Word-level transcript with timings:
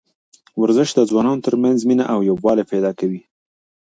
ورزش 0.61 0.89
د 0.95 0.99
ځوانانو 1.09 1.43
ترمنځ 1.45 1.79
مینه 1.89 2.05
او 2.13 2.19
یووالی 2.29 2.63
پیدا 2.71 2.91
کوي. 2.99 3.21